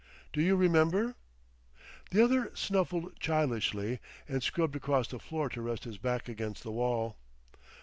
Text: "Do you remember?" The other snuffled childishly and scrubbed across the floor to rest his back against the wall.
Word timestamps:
"Do 0.33 0.41
you 0.41 0.55
remember?" 0.55 1.13
The 2.09 2.23
other 2.23 2.51
snuffled 2.55 3.19
childishly 3.19 3.99
and 4.27 4.41
scrubbed 4.41 4.75
across 4.75 5.07
the 5.07 5.19
floor 5.19 5.47
to 5.49 5.61
rest 5.61 5.83
his 5.83 5.99
back 5.99 6.27
against 6.27 6.63
the 6.63 6.71
wall. 6.71 7.17